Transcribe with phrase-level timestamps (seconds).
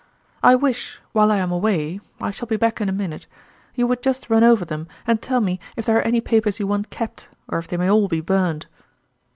[0.41, 3.27] I wish, while I am away I shall be back in a minute
[3.75, 6.65] you would just run over them, and tell me if there are any papers you
[6.65, 8.65] want kept, or if they may all be burned."